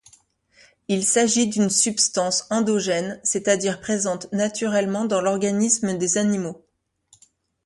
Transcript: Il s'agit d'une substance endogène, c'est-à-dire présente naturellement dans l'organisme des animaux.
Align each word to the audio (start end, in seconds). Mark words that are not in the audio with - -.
Il 0.87 1.03
s'agit 1.03 1.45
d'une 1.45 1.69
substance 1.69 2.47
endogène, 2.49 3.19
c'est-à-dire 3.23 3.79
présente 3.79 4.33
naturellement 4.33 5.05
dans 5.05 5.21
l'organisme 5.21 5.95
des 5.95 6.17
animaux. 6.17 6.65